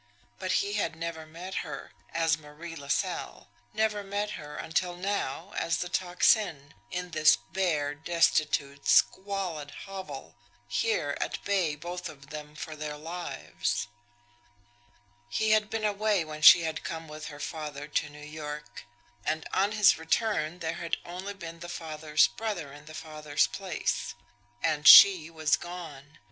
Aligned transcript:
But 0.39 0.53
he 0.65 0.73
had 0.73 0.95
never 0.95 1.27
met 1.27 1.53
her 1.61 1.91
as 2.11 2.35
Marie 2.35 2.75
LaSalle; 2.75 3.49
never 3.71 4.03
met 4.03 4.31
her 4.31 4.55
until 4.55 4.95
now, 4.95 5.53
as 5.55 5.77
the 5.77 5.89
Tocsin, 5.89 6.73
in 6.89 7.11
this 7.11 7.35
bare, 7.35 7.93
destitute, 7.93 8.87
squalid 8.87 9.69
hovel, 9.85 10.35
here 10.67 11.15
at 11.21 11.43
bay, 11.43 11.75
both 11.75 12.09
of 12.09 12.31
them, 12.31 12.55
for 12.55 12.75
their 12.75 12.97
lives. 12.97 13.89
He 15.29 15.51
had 15.51 15.69
been 15.69 15.85
away 15.85 16.25
when 16.25 16.41
she 16.41 16.61
had 16.61 16.83
come 16.83 17.07
with 17.07 17.27
her 17.27 17.39
father 17.39 17.87
to 17.87 18.09
New 18.09 18.25
York; 18.25 18.85
and 19.23 19.47
on 19.53 19.73
his 19.73 19.99
return 19.99 20.57
there 20.65 20.77
had 20.81 20.97
only 21.05 21.35
been 21.35 21.59
the 21.59 21.69
father's 21.69 22.27
brother 22.27 22.73
in 22.73 22.85
the 22.85 22.95
father's 22.95 23.45
place 23.45 24.15
and 24.63 24.87
she 24.87 25.29
was 25.29 25.55
gone. 25.55 26.17